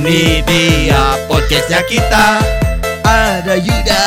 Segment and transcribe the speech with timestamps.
[0.00, 2.40] Ini dia podcastnya kita.
[3.04, 4.04] Ada Yuda.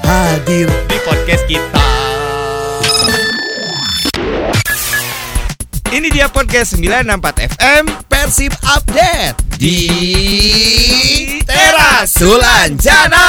[0.00, 1.88] Hadir di podcast kita.
[5.92, 9.84] Ini dia podcast 964 FM Persib Update Di
[11.44, 13.28] Teras Sulanjana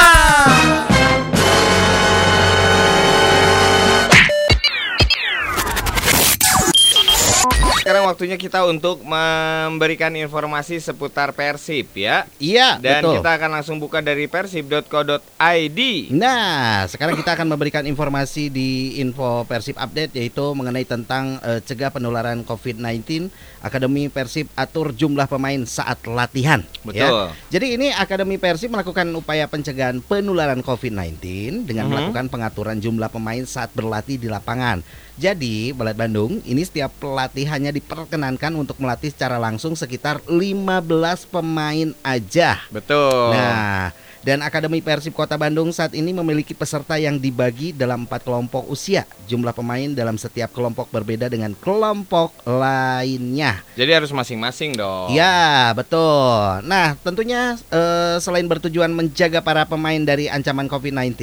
[8.20, 12.28] waktunya kita untuk memberikan informasi seputar Persib ya.
[12.36, 13.16] Iya, Dan betul.
[13.16, 15.80] kita akan langsung buka dari persib.co.id.
[16.12, 21.88] Nah, sekarang kita akan memberikan informasi di info Persib Update yaitu mengenai tentang eh, cegah
[21.88, 23.32] penularan COVID-19.
[23.64, 26.60] Akademi Persib atur jumlah pemain saat latihan.
[26.84, 27.00] Betul.
[27.00, 27.32] ya.
[27.48, 31.92] Jadi ini Akademi Persib melakukan upaya pencegahan penularan COVID-19 dengan Mhm.
[31.96, 34.84] melakukan pengaturan jumlah pemain saat berlatih di lapangan.
[35.18, 41.90] Jadi, Balat Bandung ini setiap pelatih hanya diperkenankan untuk melatih secara langsung sekitar 15 pemain
[42.04, 42.60] aja.
[42.70, 43.34] Betul.
[43.34, 48.68] Nah, dan Akademi Persib Kota Bandung saat ini memiliki peserta yang dibagi dalam empat kelompok
[48.68, 49.08] usia.
[49.24, 53.64] Jumlah pemain dalam setiap kelompok berbeda dengan kelompok lainnya.
[53.74, 55.16] Jadi harus masing-masing dong.
[55.16, 56.60] Ya, betul.
[56.68, 61.16] Nah, tentunya eh, selain bertujuan menjaga para pemain dari ancaman COVID-19,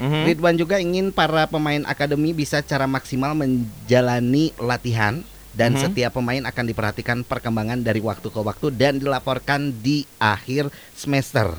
[0.00, 0.22] Mhm.
[0.32, 5.20] Ridwan juga ingin para pemain akademi bisa secara maksimal menjalani latihan
[5.52, 5.80] dan Mhm.
[5.84, 11.52] setiap pemain akan diperhatikan perkembangan dari waktu ke waktu dan dilaporkan di akhir semester.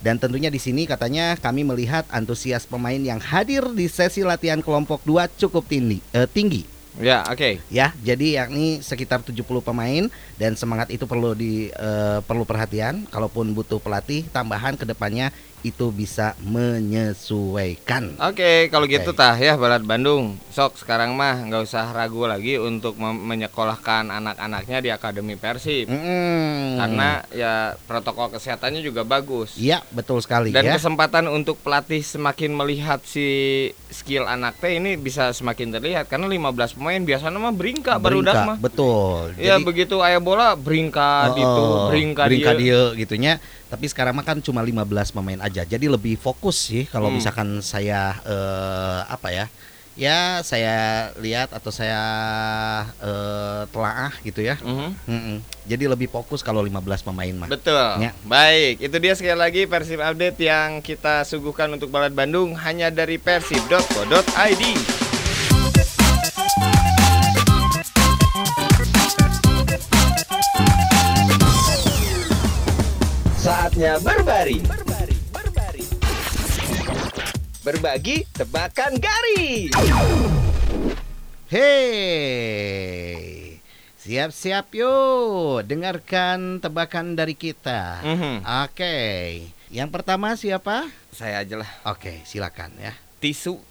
[0.00, 5.04] Dan tentunya di sini katanya kami melihat antusias pemain yang hadir di sesi latihan kelompok
[5.04, 6.00] 2 cukup tinggi.
[6.16, 7.62] eh, tinggi Ya, oke.
[7.70, 7.94] ya.
[8.02, 13.06] Jadi yakni sekitar 70 pemain dan semangat itu perlu di eh, perlu perhatian.
[13.06, 18.16] Kalaupun butuh pelatih tambahan ke depannya itu bisa menyesuaikan.
[18.18, 18.96] Oke, kalau Oke.
[18.96, 20.40] gitu tah ya Balat Bandung.
[20.50, 25.86] Sok sekarang mah nggak usah ragu lagi untuk menyekolahkan anak-anaknya di Akademi Persib.
[25.86, 26.74] Mm.
[26.74, 29.54] Karena ya protokol kesehatannya juga bagus.
[29.54, 30.74] Iya betul sekali Dan ya.
[30.74, 33.26] kesempatan untuk pelatih semakin melihat si
[33.88, 36.42] skill anak teh ini bisa semakin terlihat karena 15
[36.74, 38.56] pemain biasanya mah beringka baru Beringka, mah.
[38.58, 39.30] betul.
[39.36, 42.90] Ya begitu ayah bola beringka Oh, gitu, beringka, beringka dia.
[42.90, 43.32] dia gitunya.
[43.66, 45.62] Tapi sekarang mah kan cuma 15 pemain aja.
[45.62, 47.16] Jadi lebih fokus sih kalau Hmm.
[47.16, 49.46] misalkan saya eh, apa ya?
[50.00, 52.00] Ya saya lihat atau saya
[53.04, 54.56] eh, telaah gitu ya.
[54.64, 54.96] Mhm.
[55.04, 55.36] Mm-mm.
[55.68, 57.52] Jadi lebih fokus kalau 15 pemain mah.
[57.52, 58.00] Betul.
[58.00, 58.16] Ya.
[58.24, 63.20] Baik, itu dia sekali lagi Persib Update yang kita suguhkan untuk Balat Bandung hanya dari
[63.20, 64.64] persib.co.id.
[73.36, 74.89] Saatnya berbaring.
[77.70, 79.70] Berbagi tebakan garis.
[81.46, 82.02] Hei,
[83.94, 88.02] siap-siap yuk, dengarkan tebakan dari kita.
[88.02, 88.42] Mhm.
[88.66, 88.98] Oke,
[89.70, 90.90] yang pertama siapa?
[91.14, 91.70] Saya aja lah.
[91.86, 92.90] Oke, silakan ya.
[93.22, 93.62] Tisu,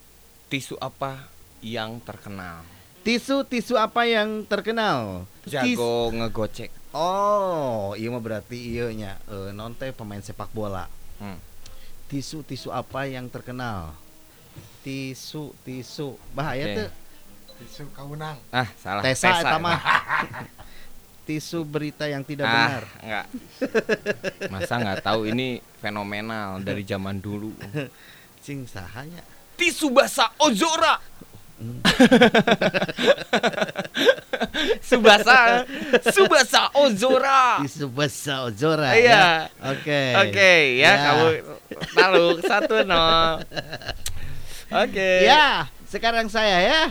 [0.48, 1.28] tisu apa
[1.60, 2.64] yang terkenal?
[3.04, 5.28] Tisu tisu apa yang terkenal?
[5.44, 6.72] Tis- Jago ngegocek.
[6.96, 10.88] Oh, iya mah berarti iya nya eh, non teh pemain sepak bola.
[11.20, 11.49] Hmm.
[12.09, 13.94] Tisu tisu apa yang terkenal?
[14.81, 16.74] Tisu tisu bahaya Oke.
[16.81, 16.90] tuh.
[17.62, 18.34] Tisu kaunang.
[18.50, 19.06] Ah, salah.
[19.06, 19.78] Tesa Tesa emang.
[21.30, 22.84] Tisu berita yang tidak ah, benar.
[23.06, 23.25] enggak.
[24.58, 27.53] Masa nggak tahu ini fenomenal dari zaman dulu.
[28.44, 29.22] Cing sahanya.
[29.53, 30.98] Tisu basah Ozora.
[34.80, 35.68] Subasa
[36.09, 37.59] Subasa Ozora.
[37.62, 38.96] Tisu besar Ozora.
[38.96, 39.52] Iya.
[39.52, 39.69] ya.
[39.75, 40.02] Oke.
[40.24, 40.94] Oke ya, Ya.
[41.03, 41.28] kamu
[41.94, 43.44] taluk satu nol.
[44.69, 45.25] Oke.
[45.25, 46.84] Ya, sekarang saya ya.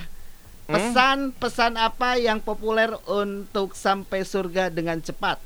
[0.68, 0.76] Hmm?
[0.76, 5.40] Pesan-pesan apa yang populer untuk sampai surga dengan cepat?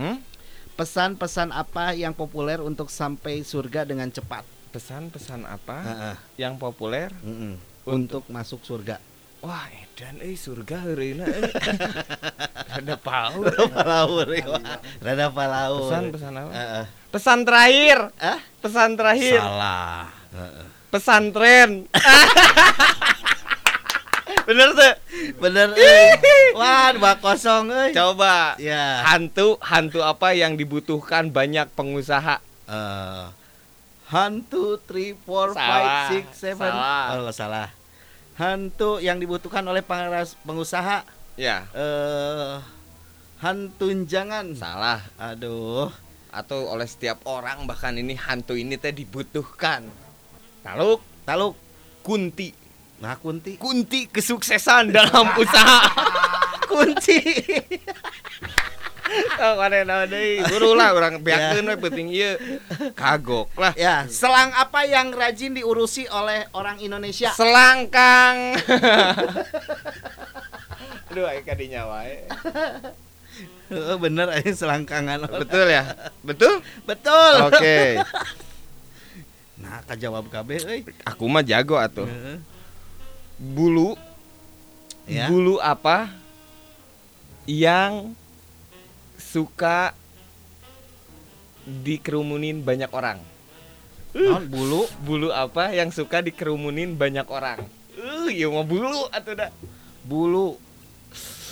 [0.00, 0.22] Hmm?
[0.78, 4.46] Pesan-pesan apa yang populer untuk sampai surga dengan cepat?
[4.70, 6.16] Pesan-pesan apa Heeh.
[6.40, 7.10] yang populer?
[7.20, 7.58] Mm-mm.
[7.84, 9.02] Untuk masuk surga.
[9.38, 11.46] Wah, edan eh surga heureuy eh.
[12.74, 13.46] Ada paur.
[13.70, 14.26] Palaur,
[15.04, 15.86] rada palaur.
[15.86, 16.50] Pesan-pesan apa?
[16.50, 16.84] Heeh.
[17.08, 17.98] Pesan terakhir.
[18.18, 18.38] Ah?
[18.58, 19.38] Pesan terakhir.
[19.38, 20.10] Salah.
[20.34, 20.66] Heeh.
[20.88, 21.84] Pesantren.
[24.48, 24.94] Bener tuh.
[25.36, 26.08] Bener euy.
[26.56, 27.92] Wah, dua kosong euy.
[27.92, 28.56] Coba.
[28.56, 29.04] Ya.
[29.04, 32.40] Hantu, hantu apa yang dibutuhkan banyak pengusaha?
[32.68, 33.24] Eh,
[34.08, 36.56] hantu 3 4 Salah, 5 6 7.
[36.56, 37.04] salah.
[37.20, 37.68] Oh, salah.
[38.38, 41.02] Hantu yang dibutuhkan oleh para pengusaha
[41.38, 42.58] Ya, eh
[43.38, 44.54] hantu jangan.
[44.58, 45.02] salah.
[45.14, 45.90] Aduh.
[46.34, 49.86] Atau oleh setiap orang bahkan ini hantu ini teh dibutuhkan.
[50.66, 51.54] Taluk, Taluk.
[52.02, 52.50] kunti.
[52.98, 53.54] Nah, kunti.
[53.58, 55.86] Kunti kesuksesan dalam usaha.
[56.70, 57.18] Kunci.
[60.78, 62.36] lah urang beakeun we penting ieu.
[62.94, 63.72] Kagok lah.
[63.74, 67.32] Ya, selang apa yang rajin diurusi oleh orang Indonesia?
[67.34, 68.54] Selangkang.
[71.08, 72.28] Aduh, kadinya wae.
[73.68, 75.28] Heeh, bener aja selangkangan.
[75.28, 75.84] Betul ya?
[76.24, 76.60] Betul?
[76.84, 77.34] Betul.
[77.52, 77.80] Oke.
[79.58, 80.80] Nah, kajawab KB euy.
[81.02, 82.06] Aku mah jago atuh.
[82.06, 82.38] Heeh.
[83.42, 83.98] Bulu
[85.08, 85.26] Ya.
[85.26, 86.14] bulu apa
[87.48, 88.12] yang
[89.18, 89.92] suka
[91.66, 93.20] dikerumunin banyak orang?
[94.16, 94.88] Naon bulu?
[95.04, 97.60] Bulu apa yang suka dikerumunin banyak orang?
[97.98, 99.50] Uh, iya mah bulu atuh dah.
[100.08, 100.56] Bulu.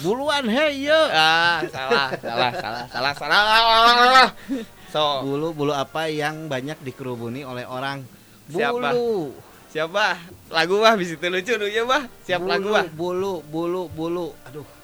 [0.00, 1.00] Buluan hei ye.
[1.12, 4.28] Ah, salah, salah, salah, salah, salah.
[4.92, 8.04] So, Bulu bulu apa yang banyak dikerubuni oleh orang?
[8.48, 8.94] Siapa?
[8.94, 9.34] Bulu.
[9.72, 10.16] siapa?
[10.48, 12.08] Lagu bah bisa itu lucu dulu ya bah.
[12.24, 12.84] Siap bulu, lagu bah.
[12.92, 14.26] Bulu, bulu, bulu.
[14.48, 14.75] Aduh.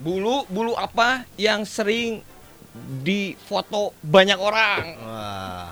[0.00, 2.24] Bulu, bulu apa yang sering
[3.04, 4.96] difoto banyak orang?
[4.96, 5.68] Wah.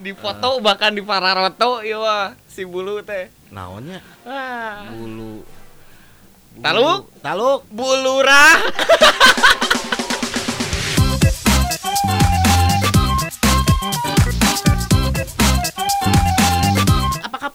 [0.00, 3.28] Difoto bahkan di pararoto ya wah si bulu teh.
[3.52, 4.00] Naonnya?
[4.24, 4.88] Ah.
[4.88, 5.44] Bulu.
[6.64, 7.12] Taluk?
[7.12, 7.20] Bulu.
[7.20, 7.60] Taluk.
[7.68, 8.56] Bulurah.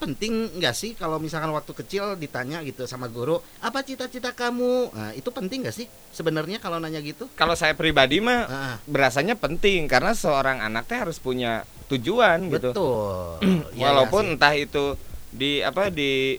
[0.04, 4.92] penting nggak sih kalau misalkan waktu kecil ditanya gitu sama guru, apa cita-cita kamu?
[4.92, 7.24] Nah, itu penting nggak sih sebenarnya kalau nanya gitu?
[7.32, 12.70] Kalau saya pribadi mah Ah, berasanya penting karena seorang anak teh harus punya tujuan gitu.
[12.70, 13.40] betul.
[13.74, 14.34] Iya, Walaupun iya sih.
[14.36, 14.84] entah itu
[15.30, 16.36] di apa di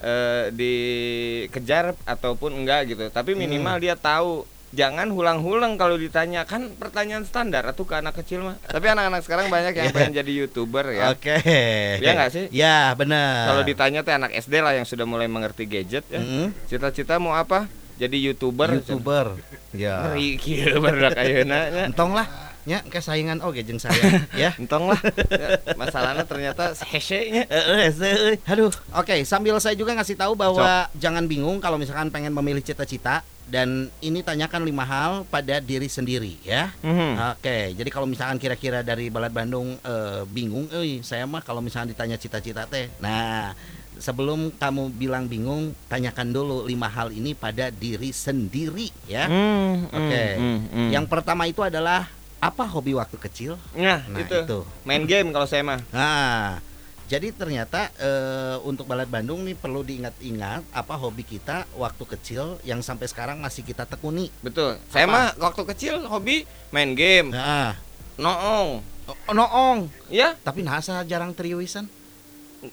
[0.00, 3.04] eh, dikejar ataupun enggak gitu.
[3.08, 3.84] Tapi minimal Hmm.
[3.84, 8.56] dia tahu jangan hulang-hulang kalau ditanya kan pertanyaan standar atau ke anak kecil mah.
[8.62, 9.94] Tapi anak-anak sekarang banyak yang Iya.
[9.94, 11.10] pengen jadi youtuber ya.
[11.10, 11.36] Oke.
[11.98, 12.44] Iya nggak sih?
[12.54, 13.50] Ya benar.
[13.50, 16.22] Kalau ditanya teh anak SD lah yang sudah mulai mengerti gadget ya.
[16.22, 16.54] Mm-mm.
[16.66, 17.66] Cita-cita mau apa?
[17.98, 18.80] Jadi youtuber.
[18.80, 19.36] youtuber.
[19.74, 20.06] Ya.
[20.08, 21.84] Ngeri kieu barudak ayeuna nya.
[21.90, 22.26] Entong lah.
[22.68, 23.96] Ya, kayak saingan oke jeung saya
[24.46, 24.52] ya.
[24.54, 25.00] Entong lah.
[25.32, 27.42] Ya, Masalahnya ternyata hese nya.
[27.48, 28.70] Eh, eh, eh, Aduh.
[28.94, 33.90] Oke, sambil saya juga ngasih tahu bahwa jangan bingung kalau misalkan pengen memilih cita-cita dan
[33.98, 36.70] ini tanyakan lima hal pada diri sendiri ya.
[36.80, 37.34] Mhm.
[37.34, 41.90] Oke, jadi kalau misalkan kira-kira dari Balad Bandung eh, bingung, eh saya mah kalau misalkan
[41.90, 42.86] ditanya cita-cita teh.
[43.02, 43.52] Nah,
[43.98, 49.26] sebelum kamu bilang bingung, tanyakan dulu lima hal ini pada diri sendiri ya.
[49.26, 50.24] Hmm, Oke.
[50.38, 50.88] hmm, hmm.
[50.94, 52.06] Yang pertama itu adalah
[52.40, 53.58] apa hobi waktu kecil?
[53.76, 54.46] nah, Nah, itu.
[54.46, 54.60] itu.
[54.86, 55.82] main game kalau saya mah.
[55.92, 56.62] Nah,
[57.10, 62.78] jadi ternyata eh, untuk Balad Bandung nih perlu diingat-ingat apa hobi kita waktu kecil yang
[62.80, 64.30] sampai sekarang masih kita tekuni.
[64.38, 64.78] Betul.
[64.86, 65.12] Saya Apa?
[65.12, 67.74] mah waktu kecil hobi main game, Nah,
[68.14, 68.78] noong.
[69.10, 71.90] oh, noong, Ya, tapi nasa jarang triwisan.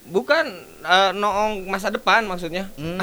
[0.05, 0.45] bukan
[0.83, 2.69] eh, noong masa depan maksudnya.
[2.77, 2.99] Hmm.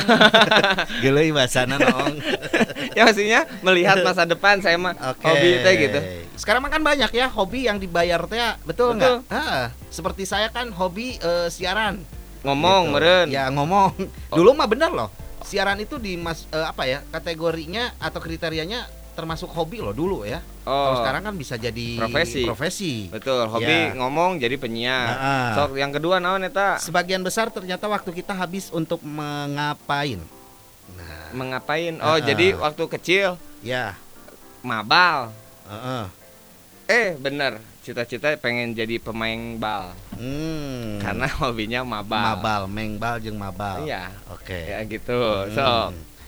[1.03, 2.15] Gileuy bahasana noong.
[2.95, 5.23] ya maksudnya melihat masa depan saya mah Oke.
[5.23, 5.99] hobi teh gitu.
[6.35, 9.23] Sekarang mah kan banyak ya hobi yang dibayar teh, betul Betul.
[9.23, 9.31] nggak?
[9.31, 12.03] Ah, seperti saya kan hobi eh, siaran.
[12.43, 12.95] Ngomong Gitu.
[12.95, 13.27] meren.
[13.29, 13.95] Ya ngomong.
[14.31, 15.09] Dulu mah bener loh.
[15.41, 20.43] Siaran itu di mas eh, apa ya kategorinya atau kriterianya termasuk hobi loh dulu ya.
[20.61, 20.99] Kalau Oh.
[20.99, 22.43] sekarang kan bisa jadi Profesi.
[22.43, 22.93] profesi.
[23.07, 23.95] Betul, hobi Ya.
[23.95, 25.07] ngomong jadi penyiar.
[25.07, 26.83] Nah, Sok yang kedua naon eta?
[26.83, 30.19] Sebagian besar ternyata waktu kita habis untuk mengapain.
[30.91, 31.97] Nah, Mengapain?
[31.99, 32.21] Oh, Ah.
[32.21, 33.29] jadi waktu kecil
[33.61, 33.97] ya.
[34.61, 35.33] mabal.
[35.65, 36.05] heeh.
[36.85, 37.57] Eh, bener.
[37.81, 41.01] Cita-cita pengen jadi pemain bal Hmm.
[41.01, 42.37] karena hobinya mabal.
[42.37, 43.85] mabal, mengbal jeung mabal.
[43.85, 44.09] Iya.
[44.31, 44.57] Oke.
[44.57, 45.13] Ya gitu.
[45.13, 45.53] Hmm.
[45.53, 45.67] So,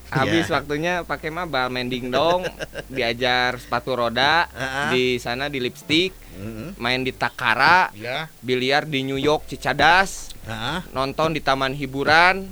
[0.07, 0.52] habis Iya.
[0.54, 2.45] waktunya pakai mabal main dingdong,
[2.92, 4.88] diajar sepatu roda, Heeh.
[4.90, 6.76] di sana di lipstick, Mm-mm.
[6.76, 8.28] main di Takara, Ya.
[8.38, 10.85] biliar di New York Cicadas, Heeh.
[10.90, 12.45] nonton di taman hiburan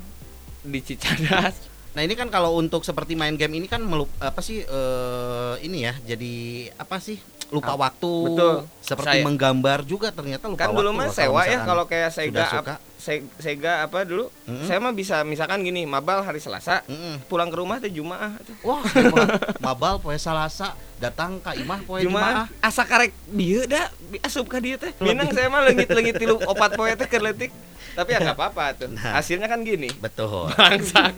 [0.60, 1.73] di Cicadas.
[1.94, 5.82] Nah ini kan kalau untuk seperti main game ini kan melup, apa sih eh, ini
[5.82, 6.34] ya jadi
[6.74, 8.54] apa sih lupa Ah, waktu betul.
[8.82, 12.28] seperti Saya- menggambar juga ternyata lupa kan waktu dulu mah sewa ya kalau kayak Sega
[12.28, 12.74] sudah suka.
[13.04, 14.32] Se- Sega apa dulu?
[14.48, 14.64] Mm-mm.
[14.64, 17.20] Saya mah bisa misalkan gini, mabal hari Selasa, Mm-mm.
[17.26, 18.32] pulang ke rumah teh Jumaah.
[18.62, 18.80] Wah,
[19.62, 22.64] mabal poe Salasa datang ka imah poe Jumaah Jumaah.
[22.64, 24.96] asa karek dieu da asup ka dieu teh.
[24.98, 27.52] Minang saya mah leungit-leungit tilu opat poe teh keur leutik.
[27.94, 28.88] Tapi ya nggak apa-apa tuh.
[28.90, 29.14] Nah.
[29.14, 29.86] Hasilnya kan gini.
[29.94, 30.50] Betul.
[30.50, 31.14] Bangsa.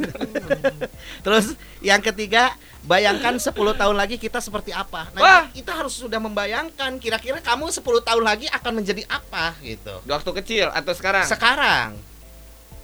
[1.25, 2.53] Terus yang ketiga,
[2.83, 5.09] bayangkan 10 tahun lagi kita seperti apa.
[5.13, 5.43] Nah, Wah.
[5.51, 10.05] kita harus sudah membayangkan kira-kira kamu 10 tahun lagi akan menjadi apa gitu.
[10.05, 11.25] Waktu kecil atau sekarang?
[11.25, 11.76] Sekarang.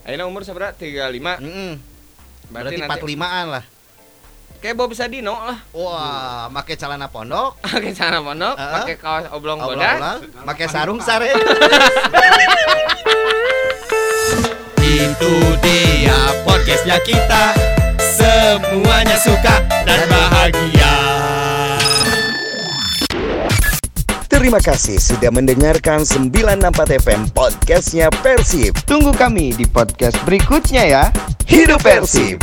[0.03, 0.75] Ayeuna umur seberapa?
[0.75, 1.39] 35.
[1.39, 1.73] Mm-mm.
[2.49, 3.65] Berarti, Berarti nanti 45-an lah.
[4.59, 5.59] kayak Bob Sadino lah.
[5.73, 8.75] Wah, pakai celana pondok, Pakai celana pondok, Heeh.
[8.77, 9.99] pakai kaos oblong bodas.
[9.99, 11.35] oblong-oblong, pakai sarung sare.
[14.83, 17.55] Itu dia podcastnya kita
[17.99, 20.82] Semuanya suka dan bahagia
[24.43, 28.75] Terima kasih sudah mendengarkan 964 FM podcastnya Persib.
[28.91, 31.05] Tunggu kami di podcast berikutnya ya.
[31.47, 32.43] Hidup Persib!